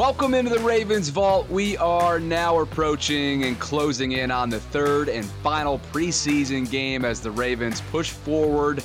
[0.00, 1.46] Welcome into the Ravens Vault.
[1.50, 7.20] We are now approaching and closing in on the third and final preseason game as
[7.20, 8.82] the Ravens push forward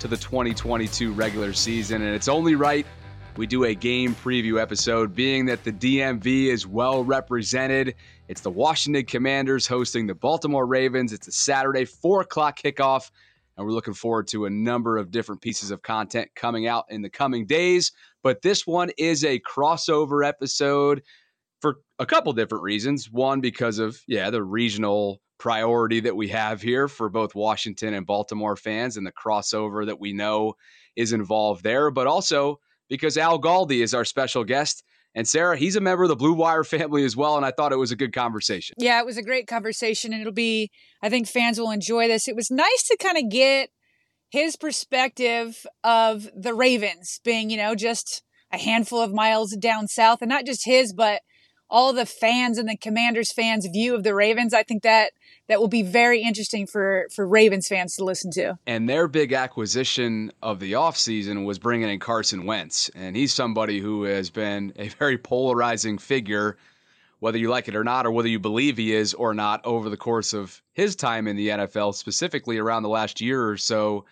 [0.00, 2.00] to the 2022 regular season.
[2.00, 2.86] And it's only right
[3.36, 7.94] we do a game preview episode, being that the DMV is well represented.
[8.28, 11.12] It's the Washington Commanders hosting the Baltimore Ravens.
[11.12, 13.10] It's a Saturday, 4 o'clock kickoff
[13.56, 17.02] and we're looking forward to a number of different pieces of content coming out in
[17.02, 17.92] the coming days.
[18.24, 21.02] But this one is a crossover episode
[21.60, 23.08] for a couple different reasons.
[23.10, 28.06] One, because of, yeah, the regional priority that we have here for both Washington and
[28.06, 30.54] Baltimore fans and the crossover that we know
[30.96, 32.58] is involved there, but also
[32.88, 34.82] because Al Galdi is our special guest
[35.14, 37.36] and Sarah, he's a member of the Blue Wire family as well.
[37.36, 38.74] And I thought it was a good conversation.
[38.78, 40.12] Yeah, it was a great conversation.
[40.12, 40.70] And it'll be,
[41.02, 42.26] I think fans will enjoy this.
[42.26, 43.68] It was nice to kind of get
[44.34, 50.22] his perspective of the Ravens being, you know, just a handful of miles down south
[50.22, 51.22] and not just his, but
[51.70, 54.52] all the fans and the Commanders fans' view of the Ravens.
[54.52, 55.12] I think that
[55.48, 58.58] that will be very interesting for for Ravens fans to listen to.
[58.66, 63.78] And their big acquisition of the offseason was bringing in Carson Wentz, and he's somebody
[63.78, 66.56] who has been a very polarizing figure
[67.20, 69.88] whether you like it or not or whether you believe he is or not over
[69.88, 74.04] the course of his time in the NFL specifically around the last year or so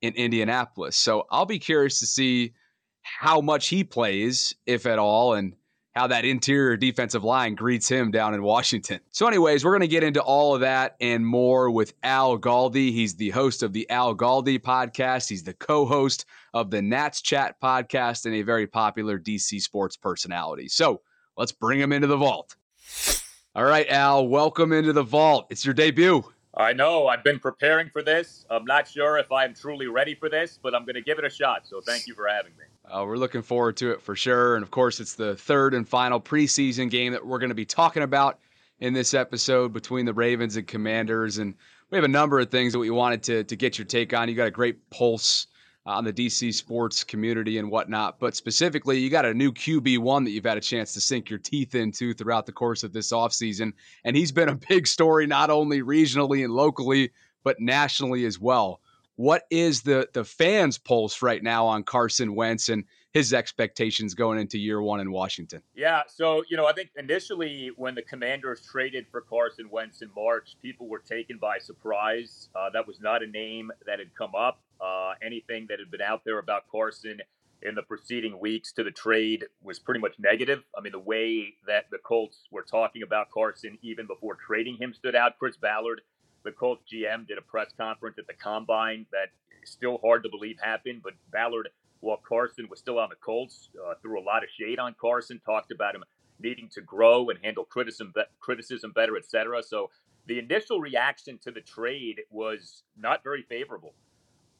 [0.00, 0.96] in Indianapolis.
[0.96, 2.52] So I'll be curious to see
[3.02, 5.54] how much he plays if at all and
[5.94, 9.00] how that interior defensive line greets him down in Washington.
[9.10, 12.92] So, anyways, we're going to get into all of that and more with Al Galdi.
[12.92, 17.20] He's the host of the Al Galdi podcast, he's the co host of the Nats
[17.20, 20.68] Chat podcast, and a very popular DC sports personality.
[20.68, 21.00] So,
[21.36, 22.54] let's bring him into the vault.
[23.56, 25.48] All right, Al, welcome into the vault.
[25.50, 26.22] It's your debut.
[26.54, 27.06] I know.
[27.06, 28.44] I've been preparing for this.
[28.50, 31.24] I'm not sure if I'm truly ready for this, but I'm going to give it
[31.24, 31.66] a shot.
[31.66, 32.64] So thank you for having me.
[32.90, 34.56] Uh, we're looking forward to it for sure.
[34.56, 37.66] And of course, it's the third and final preseason game that we're going to be
[37.66, 38.38] talking about
[38.80, 41.38] in this episode between the Ravens and Commanders.
[41.38, 41.54] And
[41.90, 44.28] we have a number of things that we wanted to, to get your take on.
[44.28, 45.48] You got a great pulse
[45.88, 48.18] Uh, on the DC sports community and whatnot.
[48.18, 51.38] But specifically, you got a new QB1 that you've had a chance to sink your
[51.38, 53.72] teeth into throughout the course of this offseason.
[54.04, 57.10] And he's been a big story, not only regionally and locally,
[57.42, 58.82] but nationally as well.
[59.16, 64.38] What is the the fans' pulse right now on Carson Wentz and his expectations going
[64.38, 65.62] into year one in Washington?
[65.74, 70.10] Yeah, so you know, I think initially when the Commanders traded for Carson Wentz in
[70.14, 72.48] March, people were taken by surprise.
[72.54, 74.60] Uh, that was not a name that had come up.
[74.80, 77.20] Uh, anything that had been out there about Carson
[77.62, 80.62] in the preceding weeks to the trade was pretty much negative.
[80.76, 84.94] I mean, the way that the Colts were talking about Carson even before trading him
[84.94, 85.38] stood out.
[85.38, 86.02] Chris Ballard
[86.44, 89.28] the Colts GM did a press conference at the combine that
[89.64, 91.68] still hard to believe happened, but Ballard,
[92.00, 95.40] while Carson was still on the Colts, uh, threw a lot of shade on Carson,
[95.44, 96.04] talked about him
[96.40, 99.62] needing to grow and handle criticism, criticism better, etc.
[99.62, 99.90] So
[100.26, 103.94] the initial reaction to the trade was not very favorable.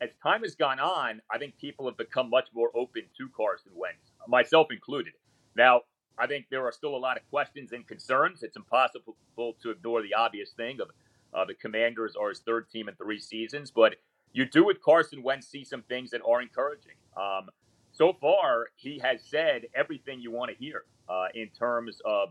[0.00, 3.73] As time has gone on, I think people have become much more open to Carson
[3.75, 5.12] Wentz, myself included.
[5.56, 5.82] Now,
[6.19, 8.43] I think there are still a lot of questions and concerns.
[8.43, 10.88] It's impossible to ignore the obvious thing of
[11.32, 13.96] uh, the Commanders are his third team in three seasons, but
[14.32, 16.92] you do with Carson Wentz see some things that are encouraging.
[17.16, 17.48] Um,
[17.92, 22.28] so far, he has said everything you want to hear uh, in terms of,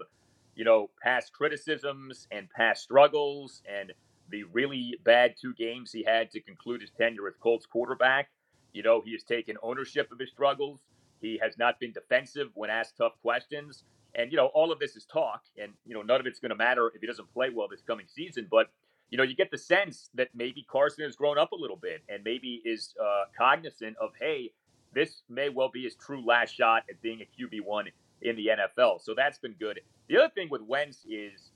[0.55, 3.91] you know, past criticisms and past struggles and
[4.29, 8.29] the really bad two games he had to conclude his tenure as Colts quarterback.
[8.73, 10.81] You know, he has taken ownership of his struggles.
[11.21, 13.83] He has not been defensive when asked tough questions.
[14.15, 16.49] And, you know, all of this is talk, and, you know, none of it's going
[16.49, 18.47] to matter if he doesn't play well this coming season.
[18.49, 18.69] But,
[19.09, 22.03] you know, you get the sense that maybe Carson has grown up a little bit
[22.09, 24.51] and maybe is uh, cognizant of, hey,
[24.93, 27.85] this may well be his true last shot at being a QB1
[28.21, 29.01] in the NFL.
[29.01, 29.79] So that's been good.
[30.09, 31.51] The other thing with Wentz is,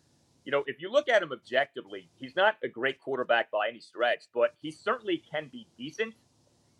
[0.45, 3.79] you know, if you look at him objectively, he's not a great quarterback by any
[3.79, 6.13] stretch, but he certainly can be decent.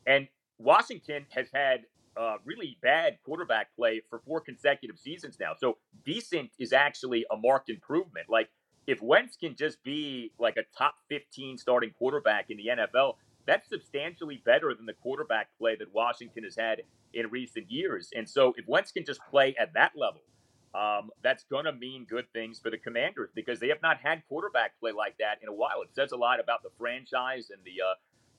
[0.08, 0.28] And
[0.58, 1.82] Washington has had
[2.18, 5.54] uh, really bad quarterback play for four consecutive seasons now.
[5.58, 8.28] So decent is actually a marked improvement.
[8.30, 8.50] Like
[8.88, 13.70] if Wentz can just be like a top 15 starting quarterback in the NFL, that's
[13.70, 16.82] substantially better than the quarterback play that Washington has had
[17.14, 18.10] in recent years.
[18.16, 20.22] And so if Wentz can just play at that level,
[20.74, 24.24] um, that's going to mean good things for the Commanders because they have not had
[24.30, 25.82] quarterback play like that in a while.
[25.82, 27.96] It says a lot about the franchise and the uh,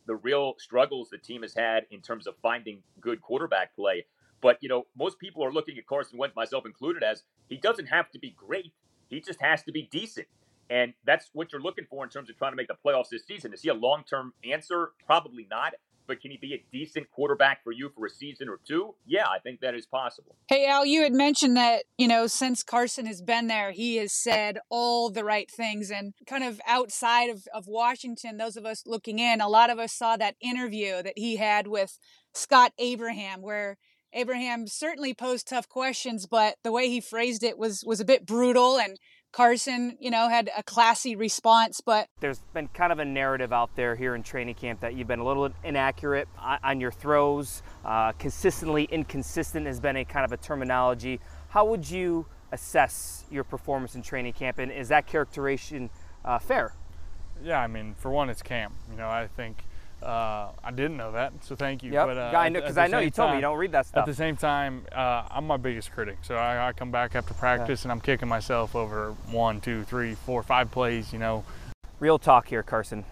[0.06, 4.04] the real struggles the team has had in terms of finding good quarterback play.
[4.40, 7.86] But you know, most people are looking at Carson Wentz, myself included, as he doesn't
[7.86, 8.72] have to be great;
[9.12, 10.26] he just has to be decent.
[10.70, 13.26] And that's what you're looking for in terms of trying to make the playoffs this
[13.26, 13.52] season.
[13.52, 14.92] Is he a long term answer?
[15.06, 15.74] Probably not
[16.06, 18.94] but can he be a decent quarterback for you for a season or two?
[19.06, 20.36] Yeah, I think that is possible.
[20.48, 24.12] Hey, Al, you had mentioned that, you know, since Carson has been there, he has
[24.12, 25.90] said all the right things.
[25.90, 29.78] And kind of outside of, of Washington, those of us looking in, a lot of
[29.78, 31.98] us saw that interview that he had with
[32.34, 33.76] Scott Abraham, where
[34.12, 38.26] Abraham certainly posed tough questions, but the way he phrased it was was a bit
[38.26, 38.98] brutal and
[39.32, 43.74] Carson, you know, had a classy response, but there's been kind of a narrative out
[43.76, 46.28] there here in training camp that you've been a little inaccurate
[46.62, 47.62] on your throws.
[47.82, 51.18] Uh, consistently inconsistent has been a kind of a terminology.
[51.48, 55.88] How would you assess your performance in training camp, and is that characterization
[56.26, 56.74] uh, fair?
[57.42, 58.74] Yeah, I mean, for one, it's camp.
[58.90, 59.64] You know, I think
[60.02, 61.92] uh, I didn't know that, so thank you.
[61.92, 62.06] Yep.
[62.06, 64.00] But, uh, I know because I know you told me you don't read that stuff.
[64.00, 67.34] At the same time, uh, I'm my biggest critic, so I, I come back after
[67.34, 67.86] practice yeah.
[67.86, 71.12] and I'm kicking myself over one, two, three, four, five plays.
[71.12, 71.44] You know.
[72.00, 73.04] Real talk here, Carson.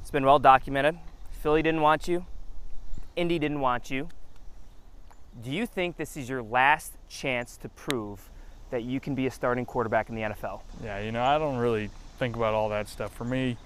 [0.00, 0.98] It's been well documented.
[1.42, 2.26] Philly didn't want you.
[3.14, 4.08] Indy didn't want you.
[5.42, 8.28] Do you think this is your last chance to prove
[8.70, 10.62] that you can be a starting quarterback in the NFL?
[10.82, 13.12] Yeah, you know, I don't really think about all that stuff.
[13.14, 13.56] For me,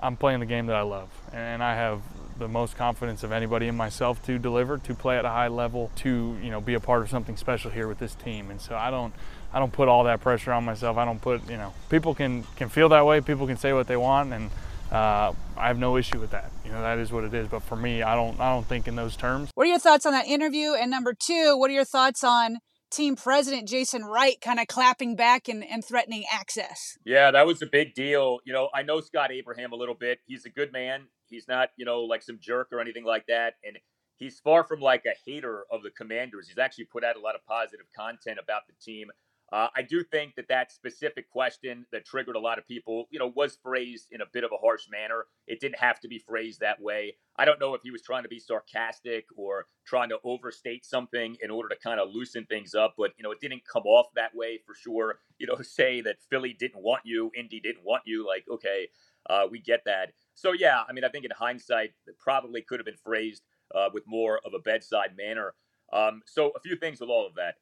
[0.00, 2.02] I'm playing the game that I love, and I have
[2.38, 5.90] the most confidence of anybody in myself to deliver, to play at a high level,
[5.96, 8.50] to you know be a part of something special here with this team.
[8.50, 9.12] And so I don't,
[9.52, 10.96] I don't put all that pressure on myself.
[10.96, 13.20] I don't put you know people can can feel that way.
[13.20, 14.50] People can say what they want, and
[14.92, 16.50] uh, I have no issue with that.
[16.64, 17.48] You know that is what it is.
[17.48, 19.50] But for me, I don't I don't think in those terms.
[19.54, 20.74] What are your thoughts on that interview?
[20.74, 22.58] And number two, what are your thoughts on
[22.90, 26.98] team president Jason Wright kind of clapping back and, and threatening access.
[27.04, 28.38] Yeah, that was a big deal.
[28.44, 30.18] You know, I know Scott Abraham a little bit.
[30.26, 31.06] He's a good man.
[31.28, 33.54] He's not, you know, like some jerk or anything like that.
[33.64, 33.78] And
[34.16, 36.48] he's far from like a hater of the commanders.
[36.48, 39.08] He's actually put out a lot of positive content about the team.
[39.50, 43.18] Uh, I do think that that specific question that triggered a lot of people, you
[43.18, 45.24] know, was phrased in a bit of a harsh manner.
[45.46, 47.14] It didn't have to be phrased that way.
[47.36, 51.36] I don't know if he was trying to be sarcastic or trying to overstate something
[51.40, 54.06] in order to kind of loosen things up, but you know, it didn't come off
[54.16, 55.20] that way for sure.
[55.40, 58.88] You know, say that Philly didn't want you, Indy didn't want you, like okay,
[59.30, 60.12] uh, we get that.
[60.34, 63.88] So yeah, I mean, I think in hindsight, it probably could have been phrased uh,
[63.94, 65.54] with more of a bedside manner.
[65.92, 67.54] Um, so a few things with all of that.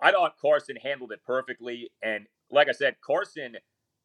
[0.00, 1.90] I thought Carson handled it perfectly.
[2.02, 3.56] And like I said, Carson,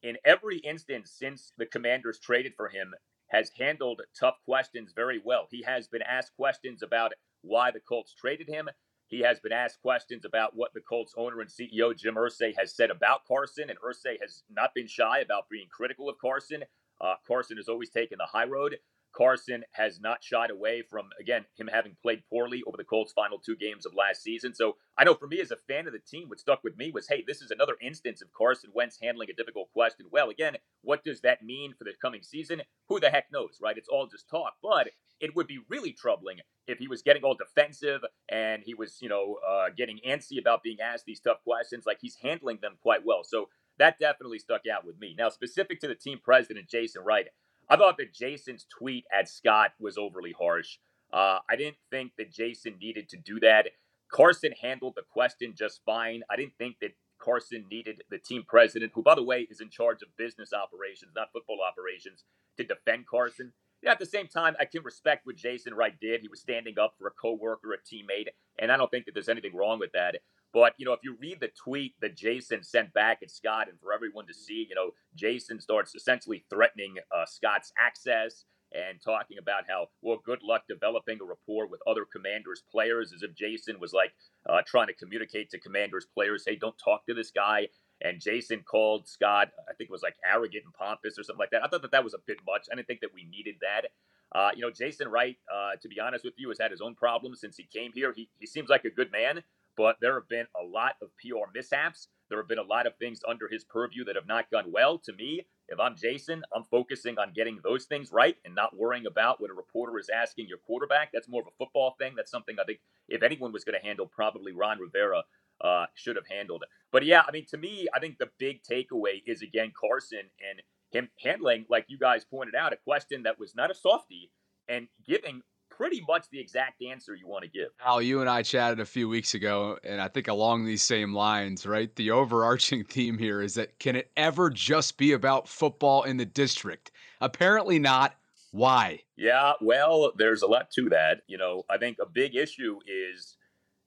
[0.04, 2.94] in every instance since the commanders traded for him,
[3.28, 5.48] has handled tough questions very well.
[5.50, 8.70] He has been asked questions about why the Colts traded him.
[9.08, 12.76] He has been asked questions about what the Colts owner and CEO Jim Irsay has
[12.76, 16.64] said about Carson, and Irsay has not been shy about being critical of Carson.
[17.02, 18.78] Uh, Carson has always taken the high road.
[19.16, 23.40] Carson has not shied away from, again, him having played poorly over the Colts' final
[23.40, 24.54] two games of last season.
[24.54, 26.92] So I know for me as a fan of the team, what stuck with me
[26.92, 30.06] was hey, this is another instance of Carson Wentz handling a difficult question.
[30.12, 32.62] Well, again, what does that mean for the coming season?
[32.88, 33.78] Who the heck knows, right?
[33.78, 34.54] It's all just talk.
[34.62, 34.90] But
[35.20, 36.38] it would be really troubling
[36.68, 40.64] if he was getting all defensive and he was, you know, uh, getting antsy about
[40.64, 41.86] being asked these tough questions.
[41.86, 43.24] Like he's handling them quite well.
[43.24, 45.16] So that definitely stuck out with me.
[45.18, 47.28] Now, specific to the team president, Jason Wright,
[47.70, 50.78] I thought that Jason's tweet at Scott was overly harsh.
[51.14, 53.68] Uh, I didn't think that Jason needed to do that.
[54.12, 56.22] Carson handled the question just fine.
[56.30, 59.70] I didn't think that Carson needed the team president, who, by the way, is in
[59.70, 62.24] charge of business operations, not football operations,
[62.58, 63.54] to defend Carson.
[63.82, 66.22] Yeah, at the same time, I can respect what Jason Wright did.
[66.22, 68.28] He was standing up for a coworker, a teammate,
[68.60, 70.18] and I don't think that there's anything wrong with that.
[70.54, 73.80] But, you know, if you read the tweet that Jason sent back at Scott and
[73.80, 79.38] for everyone to see, you know, Jason starts essentially threatening uh, Scott's access and talking
[79.38, 83.80] about how, well, good luck developing a rapport with other commanders' players, as if Jason
[83.80, 84.14] was like
[84.50, 87.68] uh, trying to communicate to commanders' players, hey, don't talk to this guy.
[88.02, 91.52] And Jason called Scott, I think it was like arrogant and pompous or something like
[91.52, 91.64] that.
[91.64, 92.68] I thought that that was a bit much.
[92.72, 93.90] I didn't think that we needed that.
[94.34, 96.96] Uh, you know, Jason Wright, uh, to be honest with you, has had his own
[96.96, 98.14] problems since he came here.
[98.16, 99.44] He, he seems like a good man,
[99.78, 102.08] but there have been a lot of PR mishaps.
[102.30, 104.98] There have been a lot of things under his purview that have not gone well.
[105.00, 109.06] To me, if I'm Jason, I'm focusing on getting those things right and not worrying
[109.06, 111.12] about what a reporter is asking your quarterback.
[111.14, 112.14] That's more of a football thing.
[112.16, 115.24] That's something I think if anyone was going to handle, probably Ron Rivera
[115.62, 116.64] uh, should have handled.
[116.92, 120.62] But yeah, I mean, to me, I think the big takeaway is again Carson and
[120.92, 124.32] him handling, like you guys pointed out, a question that was not a softie
[124.68, 125.42] and giving
[125.82, 127.70] pretty much the exact answer you want to give.
[127.84, 131.12] Al, you and I chatted a few weeks ago, and I think along these same
[131.12, 131.94] lines, right?
[131.96, 136.26] The overarching theme here is that can it ever just be about football in the
[136.26, 136.92] district?
[137.20, 138.14] Apparently not.
[138.52, 139.02] Why?
[139.16, 141.22] Yeah, well, there's a lot to that.
[141.26, 143.38] You know, I think a big issue is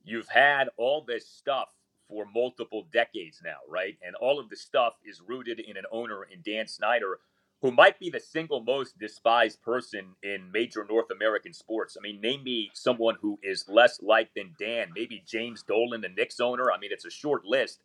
[0.03, 1.69] you've had all this stuff
[2.09, 3.97] for multiple decades now, right?
[4.05, 7.21] And all of the stuff is rooted in an owner in Dan Snyder
[7.65, 11.97] who might be the single most despised person in major North American sports.
[11.99, 14.89] I mean, name me someone who is less liked than Dan.
[14.95, 16.71] Maybe James Dolan, the Knicks owner.
[16.71, 17.81] I mean, it's a short list.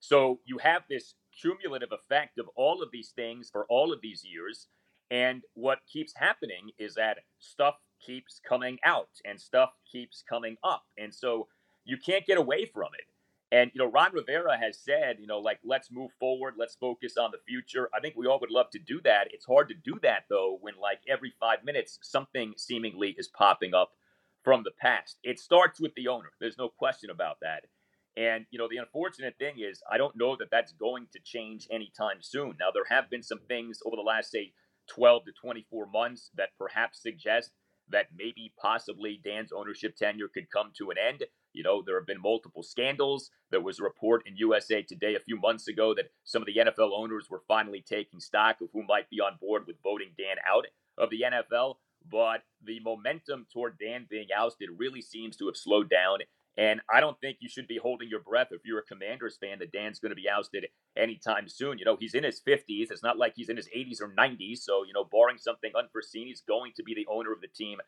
[0.00, 4.24] So you have this cumulative effect of all of these things for all of these
[4.24, 4.68] years.
[5.10, 10.84] And what keeps happening is that stuff keeps coming out and stuff keeps coming up.
[10.96, 11.48] And so
[11.84, 13.04] you can't get away from it.
[13.50, 17.16] And, you know, Ron Rivera has said, you know, like, let's move forward, let's focus
[17.16, 17.88] on the future.
[17.94, 19.28] I think we all would love to do that.
[19.32, 23.72] It's hard to do that, though, when, like, every five minutes, something seemingly is popping
[23.72, 23.92] up
[24.44, 25.16] from the past.
[25.22, 26.30] It starts with the owner.
[26.40, 27.64] There's no question about that.
[28.18, 31.68] And, you know, the unfortunate thing is, I don't know that that's going to change
[31.70, 32.56] anytime soon.
[32.60, 34.52] Now, there have been some things over the last, say,
[34.88, 37.52] 12 to 24 months that perhaps suggest
[37.90, 41.24] that maybe possibly Dan's ownership tenure could come to an end.
[41.52, 43.30] You know, there have been multiple scandals.
[43.50, 46.56] There was a report in USA Today a few months ago that some of the
[46.56, 50.36] NFL owners were finally taking stock of who might be on board with voting Dan
[50.46, 51.76] out of the NFL.
[52.10, 56.18] But the momentum toward Dan being ousted really seems to have slowed down.
[56.56, 59.60] And I don't think you should be holding your breath if you're a Commanders fan
[59.60, 61.78] that Dan's going to be ousted anytime soon.
[61.78, 62.90] You know, he's in his 50s.
[62.90, 64.58] It's not like he's in his 80s or 90s.
[64.58, 67.78] So, you know, barring something unforeseen, he's going to be the owner of the team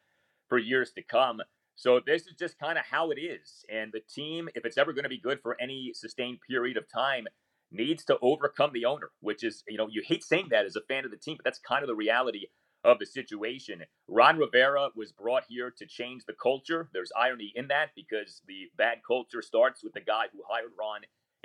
[0.49, 1.41] for years to come.
[1.81, 3.65] So this is just kind of how it is.
[3.73, 6.85] And the team, if it's ever going to be good for any sustained period of
[6.93, 7.27] time,
[7.73, 10.83] needs to overcome the owner, which is, you know, you hate saying that as a
[10.83, 12.49] fan of the team, but that's kind of the reality
[12.85, 13.83] of the situation.
[14.09, 16.91] Ron Rivera was brought here to change the culture.
[16.93, 21.01] There's irony in that because the bad culture starts with the guy who hired Ron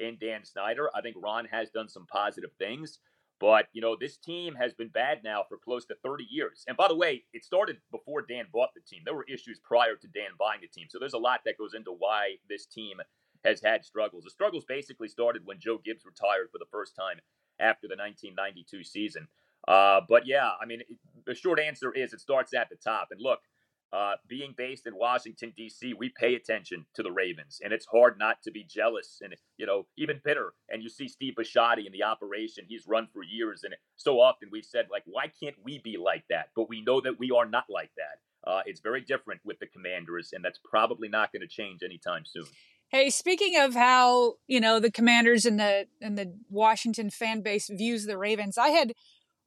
[0.06, 0.90] and Dan Snyder.
[0.94, 3.00] I think Ron has done some positive things.
[3.40, 6.64] But, you know, this team has been bad now for close to 30 years.
[6.68, 9.02] And by the way, it started before Dan bought the team.
[9.04, 10.88] There were issues prior to Dan buying the team.
[10.90, 12.98] So there's a lot that goes into why this team
[13.44, 14.24] has had struggles.
[14.24, 17.20] The struggles basically started when Joe Gibbs retired for the first time
[17.60, 19.28] after the 1992 season.
[19.68, 20.82] Uh, but yeah, I mean,
[21.26, 23.10] the short answer is it starts at the top.
[23.12, 23.40] And look,
[23.96, 28.20] uh, being based in Washington D.C., we pay attention to the Ravens, and it's hard
[28.20, 30.54] not to be jealous and you know even bitter.
[30.68, 34.50] And you see Steve Bisciotti in the operation; he's run for years, and so often
[34.52, 36.50] we've said like, why can't we be like that?
[36.58, 38.50] But we know that we are not like that.
[38.50, 42.24] Uh, it's very different with the Commanders, and that's probably not going to change anytime
[42.26, 42.46] soon.
[42.90, 47.70] Hey, speaking of how you know the Commanders and the and the Washington fan base
[47.70, 48.94] views the Ravens, I had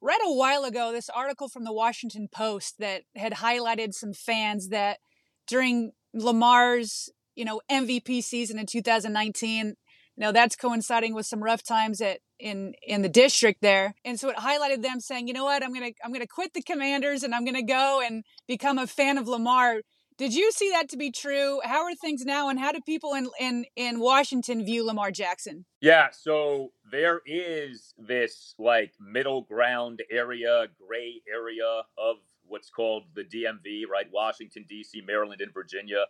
[0.01, 4.69] read a while ago this article from the Washington Post that had highlighted some fans
[4.69, 4.99] that
[5.47, 9.75] during Lamar's, you know, MVP season in 2019, you
[10.17, 13.93] know, that's coinciding with some rough times at in in the district there.
[14.05, 15.63] And so it highlighted them saying, "You know what?
[15.63, 18.23] I'm going to I'm going to quit the Commanders and I'm going to go and
[18.47, 19.81] become a fan of Lamar."
[20.17, 21.61] Did you see that to be true?
[21.63, 25.65] How are things now, and how do people in in in Washington view Lamar Jackson?
[25.79, 33.23] Yeah, so there is this like middle ground area, gray area of what's called the
[33.23, 34.07] DMV, right?
[34.11, 36.05] Washington D.C., Maryland, and Virginia,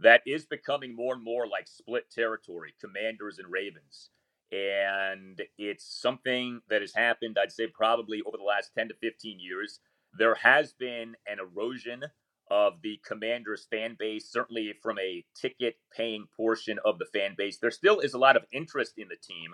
[0.00, 4.10] that is becoming more and more like split territory, Commanders and Ravens.
[4.50, 9.38] And it's something that has happened, I'd say, probably over the last 10 to 15
[9.40, 9.80] years.
[10.16, 12.04] There has been an erosion
[12.50, 17.58] of the Commanders fan base, certainly from a ticket paying portion of the fan base.
[17.58, 19.52] There still is a lot of interest in the team,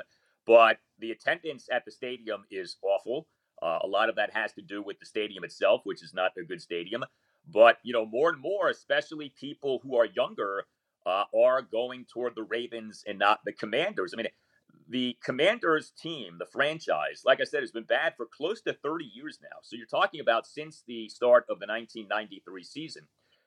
[0.50, 3.28] but the attendance at the stadium is awful.
[3.62, 6.32] Uh, a lot of that has to do with the stadium itself, which is not
[6.36, 7.04] a good stadium.
[7.46, 10.64] But, you know, more and more, especially people who are younger,
[11.06, 14.12] uh, are going toward the Ravens and not the Commanders.
[14.12, 14.26] I mean,
[14.88, 19.04] the Commanders team, the franchise, like I said, has been bad for close to 30
[19.04, 19.58] years now.
[19.62, 23.02] So you're talking about since the start of the 1993 season.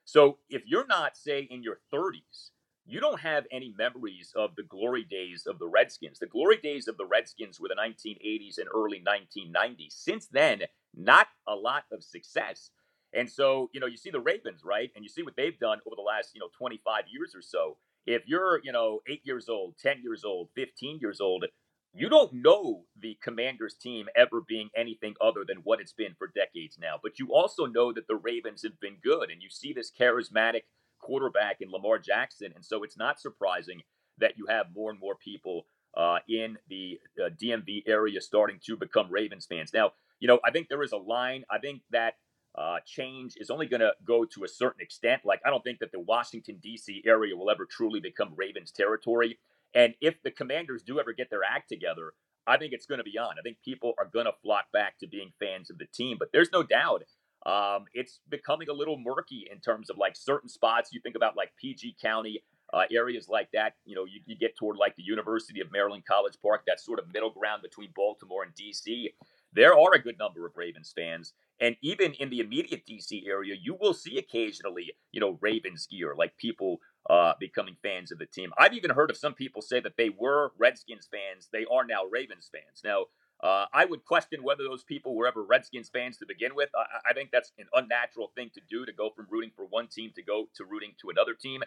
[0.06, 2.52] So if you're not, say, in your 30s,
[2.86, 6.20] you don't have any memories of the glory days of the Redskins.
[6.20, 9.94] The glory days of the Redskins were the 1980s and early 1990s.
[9.94, 10.64] Since then,
[10.96, 12.72] not a lot of success.
[13.14, 14.92] And so, you know, you see the Ravens, right?
[14.96, 17.78] And you see what they've done over the last, you know, 25 years or so.
[18.06, 21.46] If you're, you know, eight years old, 10 years old, 15 years old,
[21.94, 26.32] you don't know the Commanders team ever being anything other than what it's been for
[26.36, 26.96] decades now.
[27.02, 29.30] But you also know that the Ravens have been good.
[29.30, 30.64] And you see this charismatic
[31.04, 32.52] quarterback in Lamar Jackson.
[32.56, 33.82] And so it's not surprising
[34.18, 38.78] that you have more and more people uh, in the uh, DMV area starting to
[38.78, 39.72] become Ravens fans.
[39.74, 41.44] Now, you know, I think there is a line.
[41.52, 42.16] I think that
[42.56, 45.24] uh, change is only going to go to a certain extent.
[45.26, 47.04] Like, I don't think that the Washington, D.C.
[47.06, 49.40] area will ever truly become Ravens territory.
[49.76, 52.14] And if the commanders do ever get their act together,
[52.46, 53.36] I think it's going to be on.
[53.40, 56.18] I think people are going to flock back to being fans of the team.
[56.20, 57.04] But there's no doubt
[57.46, 60.92] um, it's becoming a little murky in terms of like certain spots.
[60.94, 62.42] You think about like PG County,
[62.74, 63.76] uh, areas like that.
[63.86, 67.00] You know, you, you, get toward like the University of Maryland College Park, that sort
[67.00, 69.14] of middle ground between Baltimore and DC.
[69.54, 71.34] There are a good number of Ravens fans.
[71.60, 76.16] And even in the immediate DC area, you will see occasionally, you know, Ravens gear,
[76.18, 78.52] like people uh, becoming fans of the team.
[78.58, 81.50] I've even heard of some people say that they were Redskins fans.
[81.52, 82.82] They are now Ravens fans.
[82.84, 83.06] Now,
[83.44, 86.70] uh, I would question whether those people were ever Redskins fans to begin with.
[86.74, 89.88] I, I, think that's an unnatural thing to do to go from rooting for one
[89.88, 91.62] team to go to rooting to another team.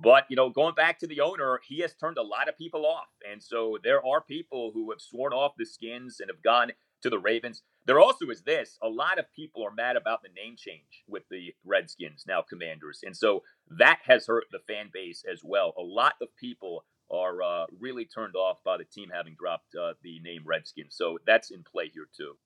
[0.00, 2.84] But, you know, going back to the owner, he has turned a lot of people
[2.84, 3.08] off.
[3.30, 7.10] And so there are people who have sworn off the skins and have gone to
[7.10, 7.62] the Ravens.
[7.86, 11.22] There also is this a lot of people are mad about the name change with
[11.30, 13.00] the Redskins, now Commanders.
[13.04, 13.42] And so
[13.78, 15.72] that has hurt the fan base as well.
[15.78, 19.92] A lot of people are uh, really turned off by the team having dropped uh,
[20.02, 20.94] the name Redskins.
[20.96, 22.36] So that's in play here, too.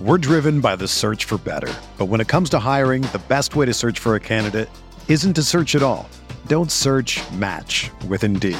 [0.00, 1.72] We're driven by the search for better.
[1.96, 4.68] But when it comes to hiring, the best way to search for a candidate
[5.08, 6.06] isn't to search at all.
[6.46, 8.58] Don't search match with Indeed.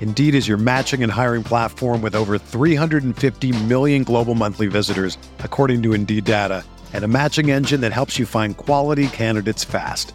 [0.00, 5.80] Indeed is your matching and hiring platform with over 350 million global monthly visitors, according
[5.84, 10.14] to Indeed data, and a matching engine that helps you find quality candidates fast.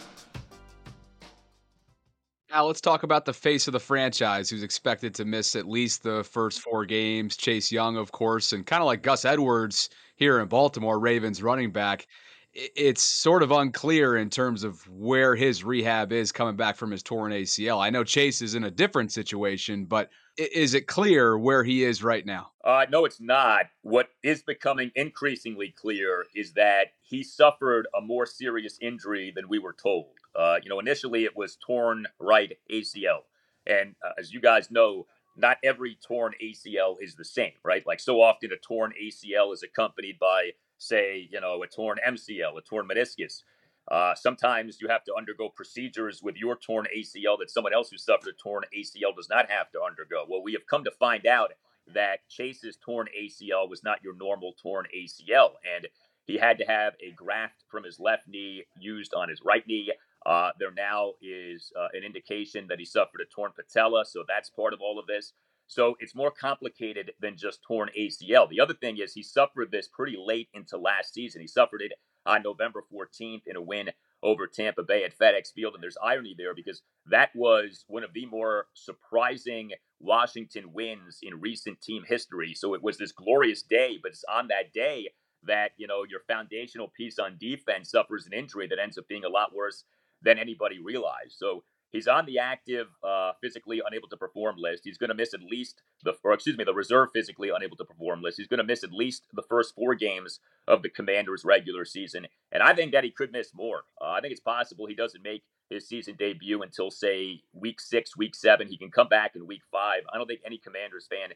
[2.51, 6.03] Now let's talk about the face of the franchise who's expected to miss at least
[6.03, 7.37] the first four games.
[7.37, 11.71] Chase Young, of course, and kind of like Gus Edwards here in Baltimore, Ravens running
[11.71, 12.07] back.
[12.53, 17.01] It's sort of unclear in terms of where his rehab is coming back from his
[17.01, 17.79] torn ACL.
[17.79, 22.03] I know Chase is in a different situation, but is it clear where he is
[22.03, 22.51] right now?
[22.63, 23.65] Uh, no, it's not.
[23.81, 29.59] What is becoming increasingly clear is that he suffered a more serious injury than we
[29.59, 30.07] were told.
[30.35, 33.23] Uh, you know, initially it was torn right ACL.
[33.67, 37.85] And uh, as you guys know, not every torn ACL is the same, right?
[37.85, 42.57] Like so often a torn ACL is accompanied by, say, you know, a torn MCL,
[42.57, 43.43] a torn meniscus.
[43.89, 47.97] Uh, sometimes you have to undergo procedures with your torn ACL that someone else who
[47.97, 50.25] suffered a torn ACL does not have to undergo.
[50.27, 51.53] Well, we have come to find out
[51.93, 55.87] that Chase's torn ACL was not your normal torn ACL, and
[56.25, 59.91] he had to have a graft from his left knee used on his right knee.
[60.25, 64.49] Uh, there now is uh, an indication that he suffered a torn patella, so that's
[64.49, 65.33] part of all of this.
[65.67, 68.49] So it's more complicated than just torn ACL.
[68.49, 71.41] The other thing is he suffered this pretty late into last season.
[71.41, 71.93] He suffered it
[72.25, 73.89] on November 14th in a win
[74.23, 75.73] over Tampa Bay at FedEx Field.
[75.73, 81.39] And there's irony there because that was one of the more surprising Washington wins in
[81.39, 82.53] recent team history.
[82.53, 85.09] So it was this glorious day, but it's on that day
[85.43, 89.25] that, you know, your foundational piece on defense suffers an injury that ends up being
[89.25, 89.83] a lot worse
[90.21, 91.33] than anybody realized.
[91.37, 94.83] So he's on the active, uh, physically unable to perform list.
[94.83, 97.85] He's going to miss at least the, or excuse me, the reserve physically unable to
[97.85, 98.37] perform list.
[98.37, 102.27] He's going to miss at least the first four games of the Commanders' regular season,
[102.51, 103.83] and I think that he could miss more.
[104.01, 108.17] Uh, I think it's possible he doesn't make his season debut until say week six,
[108.17, 108.67] week seven.
[108.67, 110.01] He can come back in week five.
[110.13, 111.29] I don't think any Commanders fan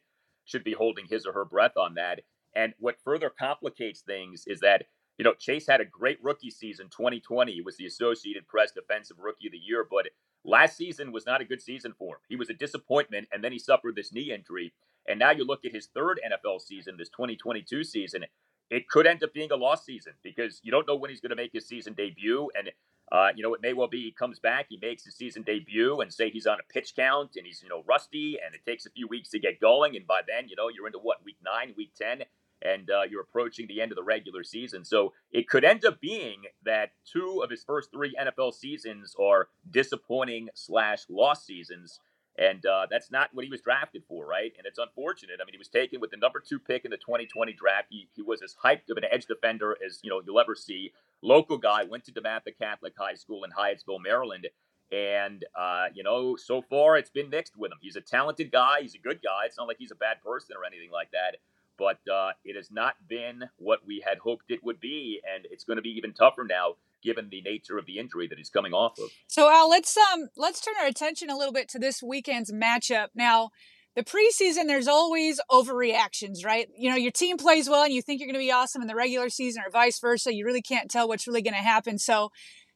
[0.44, 2.22] should be holding his or her breath on that.
[2.56, 4.84] And what further complicates things is that
[5.18, 6.88] you know Chase had a great rookie season.
[6.90, 10.08] 2020 he was the Associated Press Defensive Rookie of the Year, but
[10.46, 12.22] last season was not a good season for him.
[12.30, 14.74] He was a disappointment, and then he suffered this knee injury.
[15.08, 18.26] And now you look at his third NFL season, this 2022 season,
[18.70, 21.30] it could end up being a lost season because you don't know when he's going
[21.30, 22.50] to make his season debut.
[22.58, 22.72] And,
[23.12, 26.02] uh, you know, it may well be he comes back, he makes his season debut,
[26.02, 28.86] and say he's on a pitch count and he's, you know, rusty, and it takes
[28.86, 29.96] a few weeks to get going.
[29.96, 32.24] And by then, you know, you're into what, week nine, week 10,
[32.66, 34.84] and uh, you're approaching the end of the regular season.
[34.84, 39.50] So it could end up being that two of his first three NFL seasons are
[39.70, 42.00] disappointing slash lost seasons.
[42.38, 44.52] And uh, that's not what he was drafted for, right?
[44.58, 45.40] And it's unfortunate.
[45.42, 47.88] I mean, he was taken with the number two pick in the 2020 draft.
[47.90, 50.92] He, he was as hyped of an edge defender as you know you'll ever see.
[51.22, 54.48] Local guy, went to DeMatha Catholic High School in Hyattsville, Maryland.
[54.92, 57.78] And uh, you know, so far it's been mixed with him.
[57.82, 58.82] He's a talented guy.
[58.82, 59.46] He's a good guy.
[59.46, 61.38] It's not like he's a bad person or anything like that.
[61.78, 65.64] But uh, it has not been what we had hoped it would be, and it's
[65.64, 68.74] going to be even tougher now given the nature of the injury that he's coming
[68.74, 69.10] off of.
[69.28, 73.10] So Al, let's um let's turn our attention a little bit to this weekend's matchup.
[73.14, 73.52] Now,
[73.96, 76.68] the preseason there's always overreactions, right?
[76.76, 78.88] You know, your team plays well and you think you're going to be awesome in
[78.88, 80.34] the regular season or vice versa.
[80.34, 82.00] You really can't tell what's really going to happen.
[82.00, 82.32] So,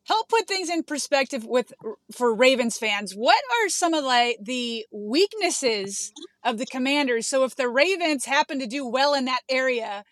[0.10, 1.72] help put things in perspective with
[2.12, 3.14] for Ravens fans.
[3.14, 6.12] What are some of like the weaknesses
[6.44, 7.28] of the Commanders?
[7.28, 10.04] So if the Ravens happen to do well in that area,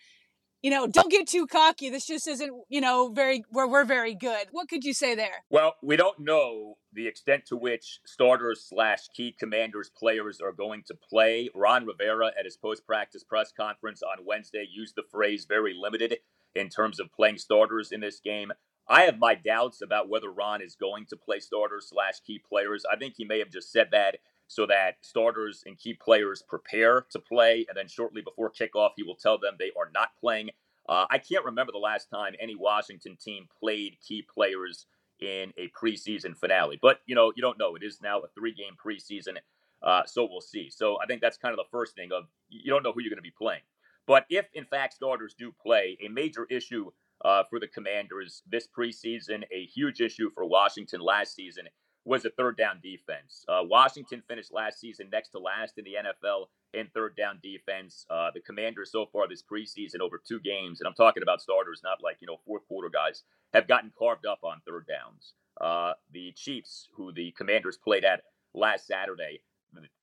[0.62, 1.90] you know, don't get too cocky.
[1.90, 4.46] This just isn't, you know, very where we're very good.
[4.52, 5.44] What could you say there?
[5.50, 10.84] Well, we don't know the extent to which starters slash key commanders players are going
[10.86, 11.50] to play.
[11.56, 16.18] Ron Rivera at his post practice press conference on Wednesday used the phrase very limited
[16.54, 18.52] in terms of playing starters in this game.
[18.88, 22.84] I have my doubts about whether Ron is going to play starters slash key players.
[22.90, 27.04] I think he may have just said that so that starters and key players prepare
[27.10, 27.66] to play.
[27.68, 30.50] And then shortly before kickoff, he will tell them they are not playing.
[30.88, 34.86] Uh, I can't remember the last time any Washington team played key players
[35.20, 36.78] in a preseason finale.
[36.80, 37.76] But, you know, you don't know.
[37.76, 39.36] It is now a three game preseason.
[39.82, 40.70] Uh, so we'll see.
[40.70, 43.10] So I think that's kind of the first thing of you don't know who you're
[43.10, 43.60] going to be playing.
[44.06, 46.90] But if in fact starters do play, a major issue
[47.24, 51.66] uh, for the Commanders this preseason, a huge issue for Washington last season
[52.04, 53.44] was a third down defense.
[53.48, 58.06] Uh, Washington finished last season next to last in the NFL in third down defense.
[58.08, 61.82] Uh, the Commanders so far this preseason over two games, and I'm talking about starters,
[61.84, 65.34] not like you know fourth quarter guys, have gotten carved up on third downs.
[65.60, 68.22] Uh, the Chiefs, who the Commanders played at
[68.54, 69.40] last Saturday,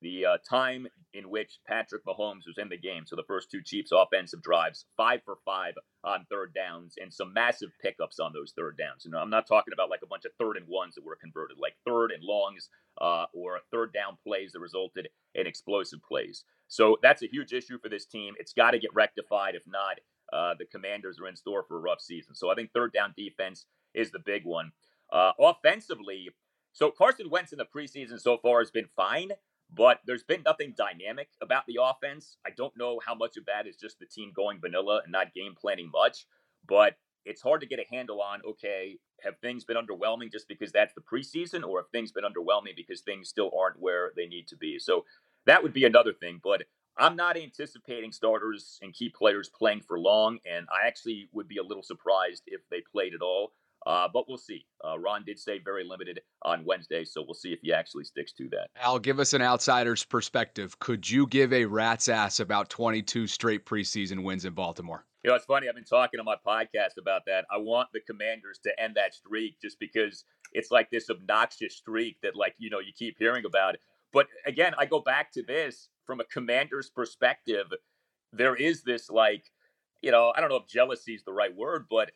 [0.00, 3.04] the uh, time in which Patrick Mahomes was in the game.
[3.06, 5.74] So the first two Chiefs offensive drives, five for five
[6.04, 9.04] on third downs, and some massive pickups on those third downs.
[9.04, 11.16] You know, I'm not talking about like a bunch of third and ones that were
[11.16, 12.68] converted, like third and longs
[13.00, 16.44] uh, or third down plays that resulted in explosive plays.
[16.68, 18.34] So that's a huge issue for this team.
[18.38, 19.54] It's got to get rectified.
[19.54, 19.98] If not,
[20.32, 22.34] uh, the Commanders are in store for a rough season.
[22.34, 24.72] So I think third down defense is the big one.
[25.12, 26.28] Uh, offensively,
[26.72, 29.30] so Carson Wentz in the preseason so far has been fine.
[29.74, 32.36] But there's been nothing dynamic about the offense.
[32.46, 35.34] I don't know how much of that is just the team going vanilla and not
[35.34, 36.26] game planning much,
[36.66, 40.72] but it's hard to get a handle on okay, have things been underwhelming just because
[40.72, 44.46] that's the preseason, or have things been underwhelming because things still aren't where they need
[44.48, 44.78] to be?
[44.78, 45.04] So
[45.46, 46.40] that would be another thing.
[46.42, 46.64] But
[46.96, 51.58] I'm not anticipating starters and key players playing for long, and I actually would be
[51.58, 53.52] a little surprised if they played at all.
[53.86, 54.66] Uh, but we'll see.
[54.84, 58.32] Uh, Ron did say very limited on Wednesday, so we'll see if he actually sticks
[58.32, 58.68] to that.
[58.82, 60.76] Al, give us an outsider's perspective.
[60.80, 65.06] Could you give a rat's ass about 22 straight preseason wins in Baltimore?
[65.22, 65.68] You know, it's funny.
[65.68, 67.46] I've been talking on my podcast about that.
[67.50, 72.16] I want the Commanders to end that streak just because it's like this obnoxious streak
[72.22, 73.76] that, like, you know, you keep hearing about.
[74.12, 77.66] But again, I go back to this from a Commander's perspective.
[78.32, 79.44] There is this, like,
[80.02, 82.10] you know, I don't know if jealousy is the right word, but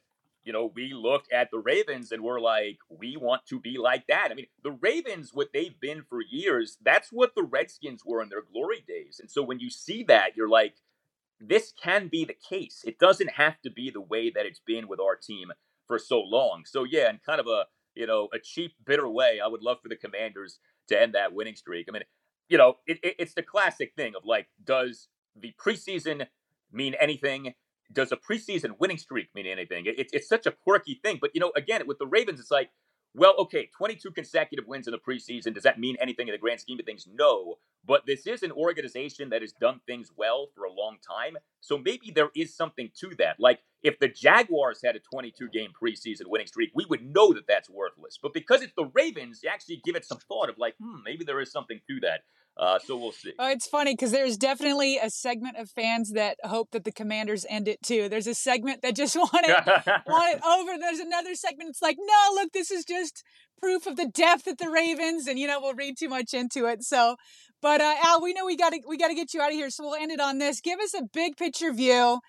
[0.44, 4.06] you know, we look at the Ravens and we're like, we want to be like
[4.08, 4.28] that.
[4.30, 8.30] I mean, the Ravens, what they've been for years, that's what the Redskins were in
[8.30, 9.18] their glory days.
[9.20, 10.76] And so when you see that, you're like,
[11.40, 12.82] this can be the case.
[12.86, 15.52] It doesn't have to be the way that it's been with our team
[15.86, 16.62] for so long.
[16.66, 19.78] So yeah, in kind of a you know a cheap, bitter way, I would love
[19.82, 21.86] for the Commanders to end that winning streak.
[21.88, 22.02] I mean,
[22.48, 26.26] you know, it, it, it's the classic thing of like, does the preseason
[26.72, 27.54] mean anything?
[27.92, 29.86] Does a preseason winning streak mean anything?
[29.86, 31.18] It, it's such a quirky thing.
[31.20, 32.70] But, you know, again, with the Ravens, it's like,
[33.14, 35.54] well, okay, 22 consecutive wins in the preseason.
[35.54, 37.06] Does that mean anything in the grand scheme of things?
[37.12, 37.56] No.
[37.84, 41.36] but this is an organization that has done things well for a long time.
[41.60, 43.36] So maybe there is something to that.
[43.38, 47.46] Like if the Jaguars had a 22 game preseason winning streak, we would know that
[47.48, 48.18] that's worthless.
[48.22, 51.24] But because it's the Ravens, you actually give it some thought of like, hmm, maybe
[51.24, 52.22] there is something to that.
[52.56, 53.32] Uh, so we'll see.
[53.38, 57.46] Oh, it's funny because there's definitely a segment of fans that hope that the Commanders
[57.48, 58.08] end it too.
[58.08, 59.66] There's a segment that just want it
[60.06, 60.78] want it over.
[60.78, 61.70] There's another segment.
[61.70, 63.22] It's like, no, look, this is just
[63.58, 66.66] proof of the depth at the Ravens, and you know we'll read too much into
[66.66, 66.82] it.
[66.82, 67.16] So,
[67.62, 69.54] but uh, Al, we know we got to we got to get you out of
[69.54, 70.60] here, so we'll end it on this.
[70.60, 72.20] Give us a big picture view.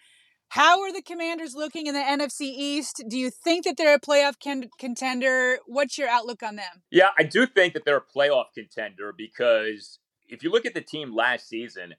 [0.50, 3.06] How are the Commanders looking in the NFC East?
[3.08, 5.60] Do you think that they're a playoff con- contender?
[5.66, 6.84] What's your outlook on them?
[6.92, 10.00] Yeah, I do think that they're a playoff contender because
[10.32, 11.94] if you look at the team last season,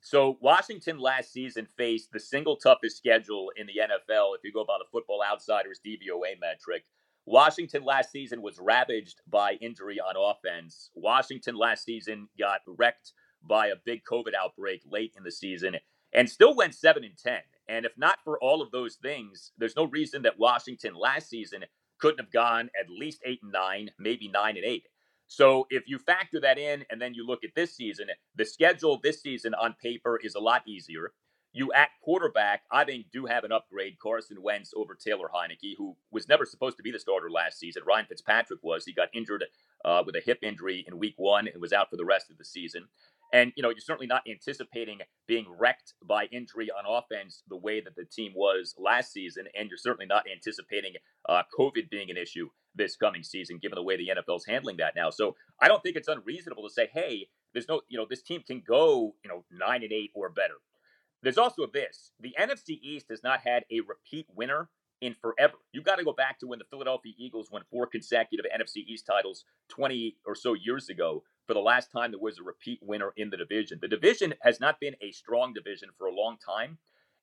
[0.00, 4.64] so Washington last season faced the single toughest schedule in the NFL if you go
[4.64, 6.84] by the Football Outsiders DVOA metric.
[7.24, 10.90] Washington last season was ravaged by injury on offense.
[10.94, 15.76] Washington last season got wrecked by a big COVID outbreak late in the season
[16.12, 17.38] and still went 7 and 10.
[17.68, 21.64] And if not for all of those things, there's no reason that Washington last season
[21.98, 24.86] couldn't have gone at least 8 and 9, maybe 9 and 8.
[25.28, 29.00] So if you factor that in and then you look at this season, the schedule
[29.02, 31.12] this season on paper is a lot easier.
[31.52, 33.98] You at quarterback, I think, do have an upgrade.
[33.98, 37.82] Carson Wentz over Taylor Heinicke, who was never supposed to be the starter last season.
[37.86, 38.84] Ryan Fitzpatrick was.
[38.84, 39.44] He got injured
[39.84, 42.36] uh, with a hip injury in week one and was out for the rest of
[42.36, 42.88] the season.
[43.32, 47.80] And, you know, you're certainly not anticipating being wrecked by injury on offense the way
[47.80, 49.46] that the team was last season.
[49.58, 50.94] And you're certainly not anticipating
[51.28, 54.76] uh, COVID being an issue this coming season, given the way the NFL is handling
[54.76, 55.10] that now.
[55.10, 58.42] So I don't think it's unreasonable to say, hey, there's no, you know, this team
[58.46, 60.54] can go, you know, nine and eight or better.
[61.22, 64.68] There's also this the NFC East has not had a repeat winner
[65.00, 65.54] in forever.
[65.72, 69.06] You got to go back to when the Philadelphia Eagles won four consecutive NFC East
[69.06, 73.12] titles 20 or so years ago for the last time there was a repeat winner
[73.16, 73.78] in the division.
[73.80, 76.78] The division has not been a strong division for a long time.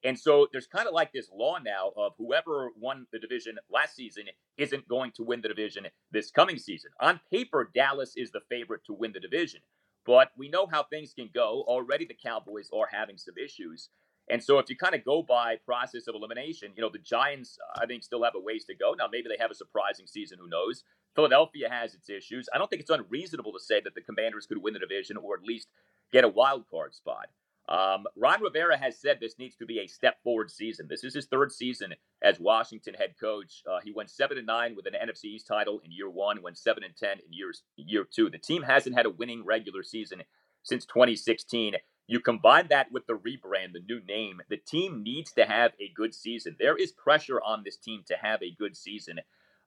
[0.06, 3.96] And so there's kind of like this law now of whoever won the division last
[3.96, 4.26] season
[4.58, 6.92] isn't going to win the division this coming season.
[7.00, 9.62] On paper, Dallas is the favorite to win the division.
[10.06, 11.64] But we know how things can go.
[11.68, 13.90] Already the Cowboys are having some issues.
[14.30, 17.58] And so if you kind of go by process of elimination, you know, the Giants,
[17.76, 18.94] I think, still have a ways to go.
[18.98, 20.40] Now, maybe they have a surprising season.
[20.40, 20.84] Who knows?
[21.16, 22.48] Philadelphia has its issues.
[22.54, 25.36] I don't think it's unreasonable to say that the Commanders could win the division or
[25.36, 25.68] at least
[26.12, 27.28] get a wild card spot.
[27.70, 30.88] Um, Ron Rivera has said this needs to be a step forward season.
[30.90, 33.64] This is his third season as Washington head coach.
[33.70, 36.42] Uh, he went seven and nine with an NFC East title in year one.
[36.42, 38.30] Went seven and ten in years year two.
[38.30, 40.24] The team hasn't had a winning regular season
[40.64, 41.76] since 2016.
[42.08, 44.42] You combine that with the rebrand, the new name.
[44.50, 46.56] The team needs to have a good season.
[46.60, 49.20] There is pressure on this team to have a good season,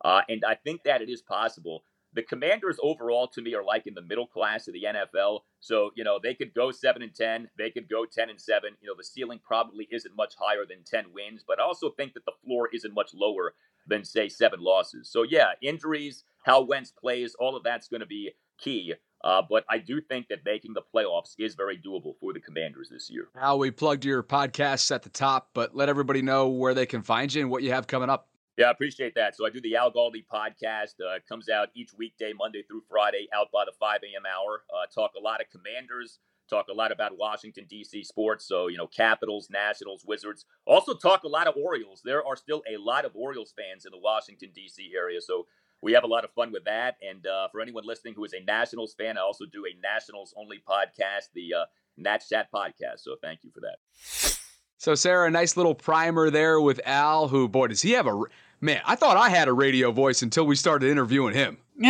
[0.05, 1.83] uh, and I think that it is possible.
[2.13, 5.41] The Commanders overall to me are like in the middle class of the NFL.
[5.61, 8.71] So, you know, they could go 7 and 10, they could go 10 and 7.
[8.81, 12.15] You know, the ceiling probably isn't much higher than 10 wins, but I also think
[12.15, 13.55] that the floor isn't much lower
[13.87, 15.11] than say 7 losses.
[15.11, 18.95] So, yeah, injuries, how Wentz plays, all of that's going to be key.
[19.25, 22.89] Uh, but I do think that making the playoffs is very doable for the Commanders
[22.91, 23.29] this year.
[23.37, 27.03] Al, we plugged your podcasts at the top, but let everybody know where they can
[27.03, 28.29] find you and what you have coming up.
[28.57, 29.37] Yeah, I appreciate that.
[29.37, 30.95] So I do the Al Galdi podcast.
[31.01, 34.23] Uh, it comes out each weekday, Monday through Friday, out by the 5 a.m.
[34.25, 34.63] hour.
[34.71, 38.05] Uh, talk a lot of Commanders, talk a lot about Washington, D.C.
[38.05, 38.47] sports.
[38.47, 40.47] So, you know, Capitals, Nationals, Wizards.
[40.65, 42.01] Also talk a lot of Orioles.
[42.03, 44.91] There are still a lot of Orioles fans in the Washington, D.C.
[44.97, 45.21] area.
[45.21, 45.47] So
[45.83, 46.97] we have a lot of fun with that.
[47.07, 50.35] And uh, for anyone listening who is a Nationals fan, I also do a Nationals
[50.37, 51.65] only podcast, the uh,
[51.97, 53.01] Nat Chat podcast.
[53.01, 54.39] So thank you for that.
[54.79, 58.23] So, Sarah, a nice little primer there with Al, who, boy, does he have a
[58.61, 61.59] man, I thought I had a radio voice until we started interviewing him.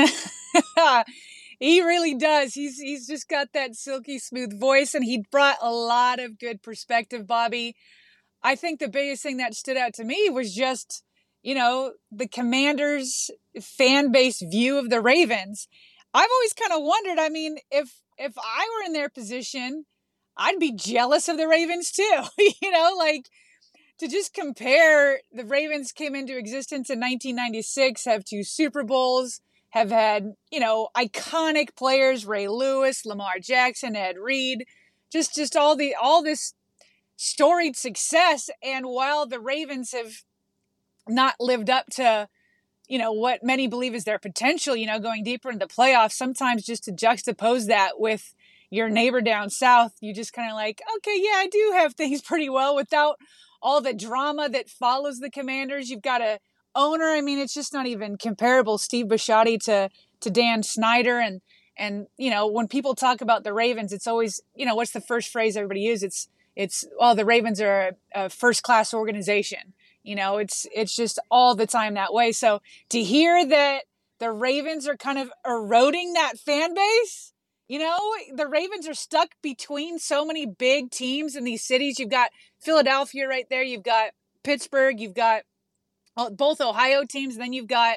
[1.59, 2.55] he really does.
[2.55, 6.63] He's he's just got that silky smooth voice and he brought a lot of good
[6.63, 7.77] perspective, Bobby.
[8.43, 11.03] I think the biggest thing that stood out to me was just,
[11.47, 13.31] you know, the Commanders
[13.63, 15.69] fan base view of the Ravens.
[16.13, 19.87] I've always kind of wondered, I mean, if if I were in their position,
[20.37, 22.23] I'd be jealous of the Ravens too.
[22.61, 23.31] you know, like
[24.01, 29.93] to just compare the Ravens came into existence in 1996, have two Super Bowls, have
[29.93, 34.65] had, you know, iconic players, Ray Lewis, Lamar Jackson, Ed Reed,
[35.13, 36.55] just just all the all this
[37.15, 40.25] storied success and while the Ravens have
[41.09, 42.29] not lived up to
[42.89, 46.13] you know what many believe is their potential, you know, going deeper into the playoffs,
[46.13, 48.35] sometimes just to juxtapose that with
[48.71, 52.23] your neighbor down south, you just kind of like, okay, yeah, I do have things
[52.31, 53.17] pretty well without
[53.63, 55.91] all the drama that follows the commanders.
[55.91, 56.39] You've got a
[56.75, 57.07] owner.
[57.07, 58.79] I mean, it's just not even comparable.
[58.79, 59.91] Steve Bisciotti to
[60.21, 61.41] to Dan Snyder, and
[61.77, 65.01] And you know, when people talk about the Ravens, it's always you know what's the
[65.01, 66.05] first phrase everybody uses?
[66.05, 69.75] It's it's oh the Ravens are a, a first class organization.
[70.07, 72.31] You know, it's it's just all the time that way.
[72.31, 73.83] So to hear that
[74.21, 77.33] the Ravens are kind of eroding that fan base,
[77.67, 77.99] you know,
[78.33, 81.99] the Ravens are stuck between so many big teams in these cities.
[81.99, 83.65] You've got Philadelphia right there.
[83.65, 84.11] You've got
[84.45, 85.01] Pittsburgh.
[85.01, 85.43] You've got
[86.17, 87.37] uh, both Ohio teams.
[87.37, 87.97] Then you've got,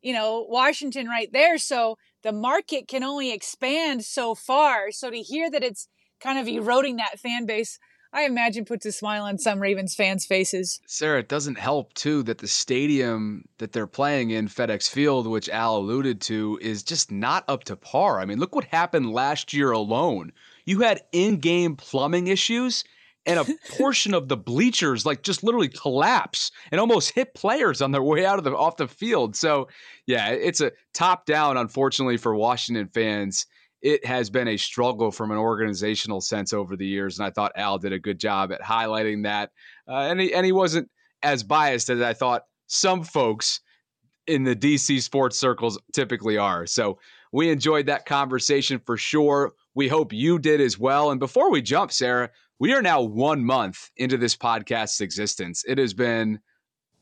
[0.00, 1.58] you know, Washington right there.
[1.58, 4.92] So the market can only expand so far.
[4.92, 5.88] So to hear that it's
[6.20, 7.80] kind of eroding that fan base,
[8.12, 10.80] I imagine puts a smile on some Ravens fans' faces.
[10.86, 15.48] Sarah, it doesn't help too that the stadium that they're playing in, FedEx Field, which
[15.50, 18.18] Al alluded to, is just not up to par.
[18.18, 20.32] I mean, look what happened last year alone.
[20.64, 22.84] You had in-game plumbing issues
[23.26, 27.92] and a portion of the bleachers like just literally collapse and almost hit players on
[27.92, 29.36] their way out of the off the field.
[29.36, 29.68] So,
[30.06, 33.46] yeah, it's a top down unfortunately for Washington fans
[33.80, 37.52] it has been a struggle from an organizational sense over the years, and I thought
[37.56, 39.50] Al did a good job at highlighting that.
[39.88, 40.90] Uh, and he and he wasn't
[41.22, 43.60] as biased as I thought some folks
[44.26, 46.66] in the DC sports circles typically are.
[46.66, 46.98] So
[47.32, 49.54] we enjoyed that conversation for sure.
[49.74, 51.10] We hope you did as well.
[51.10, 55.64] And before we jump, Sarah, we are now one month into this podcast's existence.
[55.66, 56.40] It has been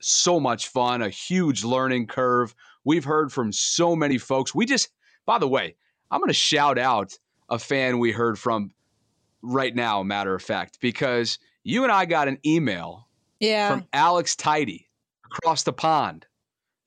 [0.00, 2.54] so much fun, a huge learning curve.
[2.84, 4.54] We've heard from so many folks.
[4.54, 4.90] We just,
[5.24, 5.76] by the way,
[6.10, 7.12] I'm going to shout out
[7.48, 8.70] a fan we heard from
[9.42, 13.08] right now, matter of fact, because you and I got an email
[13.40, 13.70] yeah.
[13.70, 14.88] from Alex Tidy
[15.24, 16.26] across the pond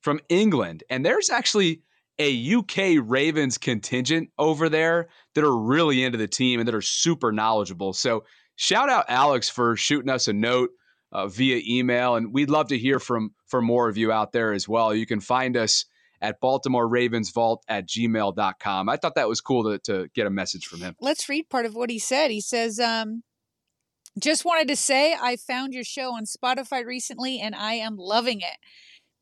[0.00, 0.84] from England.
[0.90, 1.82] And there's actually
[2.18, 6.82] a UK Ravens contingent over there that are really into the team and that are
[6.82, 7.92] super knowledgeable.
[7.92, 8.24] So
[8.56, 10.70] shout out Alex for shooting us a note
[11.12, 12.16] uh, via email.
[12.16, 14.94] And we'd love to hear from, from more of you out there as well.
[14.94, 15.86] You can find us
[16.20, 18.88] at Baltimore Ravens Vault at gmail.com.
[18.88, 20.94] I thought that was cool to, to get a message from him.
[21.00, 22.30] Let's read part of what he said.
[22.30, 23.22] He says, um,
[24.18, 28.40] just wanted to say I found your show on Spotify recently and I am loving
[28.40, 28.56] it.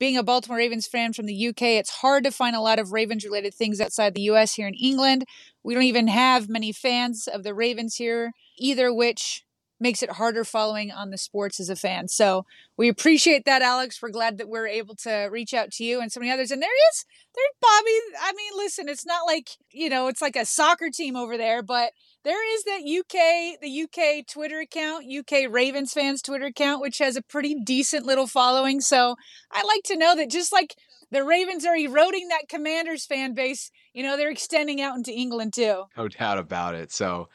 [0.00, 2.92] Being a Baltimore Ravens fan from the UK, it's hard to find a lot of
[2.92, 5.24] Ravens related things outside the US here in England.
[5.64, 9.44] We don't even have many fans of the Ravens here, either, which
[9.80, 12.08] makes it harder following on the sports as a fan.
[12.08, 12.44] So
[12.76, 14.00] we appreciate that, Alex.
[14.02, 16.50] We're glad that we're able to reach out to you and so many others.
[16.50, 17.98] And there is, there's Bobby.
[18.20, 21.62] I mean, listen, it's not like, you know, it's like a soccer team over there,
[21.62, 21.92] but
[22.24, 27.16] there is that UK, the UK Twitter account, UK Ravens fans Twitter account, which has
[27.16, 28.80] a pretty decent little following.
[28.80, 29.16] So
[29.52, 30.74] I like to know that just like
[31.10, 35.54] the Ravens are eroding that Commanders fan base, you know, they're extending out into England
[35.54, 35.84] too.
[35.96, 36.92] No doubt about it.
[36.92, 37.28] So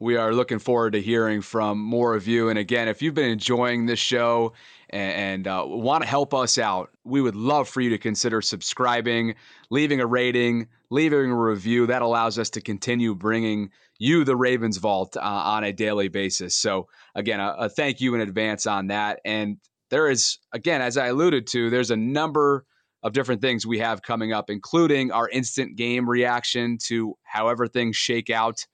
[0.00, 2.48] we are looking forward to hearing from more of you.
[2.48, 4.52] And again, if you've been enjoying this show
[4.90, 8.42] and, and uh, want to help us out, we would love for you to consider
[8.42, 9.34] subscribing,
[9.70, 11.86] leaving a rating, leaving a review.
[11.86, 16.56] That allows us to continue bringing you the Ravens Vault uh, on a daily basis.
[16.56, 19.20] So, again, a, a thank you in advance on that.
[19.24, 19.58] And
[19.90, 22.64] there is, again, as I alluded to, there's a number
[23.04, 27.96] of different things we have coming up, including our instant game reaction to however things
[27.96, 28.66] shake out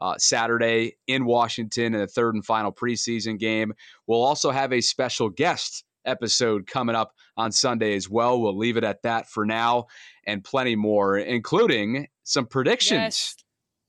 [0.00, 3.72] uh, Saturday in Washington in the third and final preseason game.
[4.06, 8.40] We'll also have a special guest episode coming up on Sunday as well.
[8.40, 9.86] We'll leave it at that for now
[10.26, 13.36] and plenty more, including some predictions yes.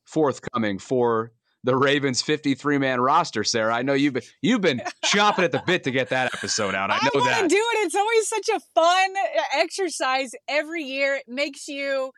[0.06, 1.32] forthcoming for
[1.64, 3.76] the Ravens 53 man roster, Sarah.
[3.76, 6.90] I know you've been you've been chomping at the bit to get that episode out.
[6.90, 7.50] I know I that.
[7.50, 7.86] do it.
[7.86, 9.14] It's always such a fun
[9.56, 11.16] exercise every year.
[11.16, 12.12] It makes you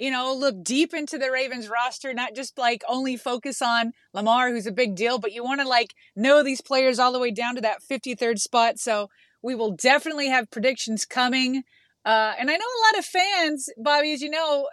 [0.00, 4.50] you know, look deep into the Ravens roster, not just like only focus on Lamar,
[4.50, 7.30] who's a big deal, but you want to like know these players all the way
[7.30, 8.78] down to that 53rd spot.
[8.78, 9.10] So
[9.42, 11.64] we will definitely have predictions coming.
[12.04, 14.68] Uh, and I know a lot of fans, Bobby, as you know,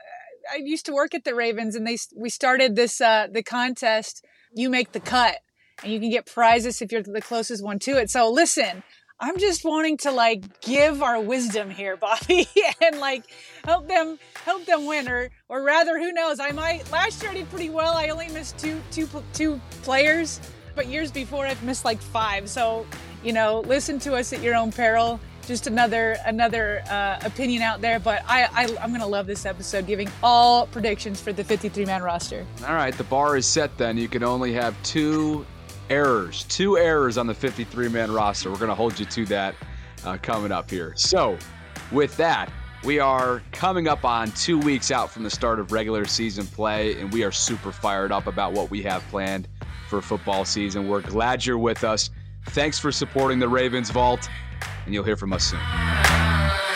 [0.52, 4.24] I used to work at the Ravens and they, we started this, uh, the contest,
[4.54, 5.40] you make the cut
[5.84, 8.10] and you can get prizes if you're the closest one to it.
[8.10, 8.84] So listen,
[9.20, 12.48] I'm just wanting to like give our wisdom here, Bobby,
[12.82, 13.24] and like
[13.66, 16.40] help them help them win, or or rather, who knows?
[16.40, 16.90] I might.
[16.92, 17.96] Last year I did pretty well.
[17.96, 20.40] I only missed two two two players,
[20.76, 22.48] but years before I've missed like five.
[22.48, 22.86] So
[23.24, 25.20] you know, listen to us at your own peril.
[25.48, 29.88] Just another another uh, opinion out there, but I, I I'm gonna love this episode,
[29.88, 32.46] giving all predictions for the 53 man roster.
[32.68, 33.76] All right, the bar is set.
[33.78, 35.46] Then you can only have two
[35.90, 38.52] errors, two errors on the 53 man roster.
[38.52, 39.56] We're going to hold you to that
[40.06, 40.94] uh, coming up here.
[40.96, 41.38] So,
[41.92, 42.52] with that,
[42.84, 47.00] we are coming up on two weeks out from the start of regular season play,
[47.00, 49.48] and we are super fired up about what we have planned
[49.90, 50.88] for football season.
[50.88, 52.10] We're glad you're with us.
[52.50, 54.30] Thanks for supporting the Ravens Vault,
[54.86, 56.67] and you'll hear from us soon.